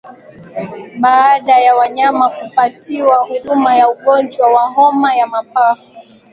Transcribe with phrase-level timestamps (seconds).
[0.99, 5.93] Baada ya wanyama kupatiwa huduma ya ugonjwa wa homa ya mapafu